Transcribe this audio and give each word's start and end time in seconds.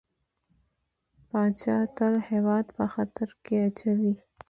پاچا 1.27 1.77
تل 1.95 2.13
هيواد 2.29 2.65
په 2.77 2.85
خطر 2.93 3.29
کې 3.43 3.55
اچوي. 3.67 4.13